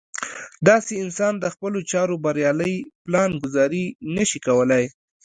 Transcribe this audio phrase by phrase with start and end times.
[0.67, 3.85] داسې انسان د خپلو چارو بريالۍ پلان ګذاري
[4.15, 4.83] نه شي کولی.